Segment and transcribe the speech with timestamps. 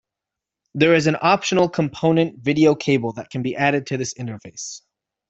[0.73, 4.81] There is an optional component video cable that can be added to this interface.